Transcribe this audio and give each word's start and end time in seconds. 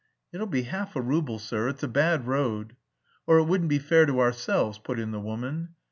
"It'll 0.33 0.47
be 0.47 0.63
half 0.63 0.95
a 0.95 0.99
rouble, 1.01 1.37
sir; 1.37 1.69
it's 1.69 1.83
a 1.83 1.87
bad 1.87 2.25
road." 2.25 2.75
"Or 3.27 3.37
it 3.37 3.43
wouldn't 3.43 3.69
be 3.69 3.77
fair 3.77 4.07
to 4.07 4.19
ourselves," 4.19 4.79
put 4.79 4.97
in 4.99 5.11
the 5.11 5.19
woman. 5.19 5.75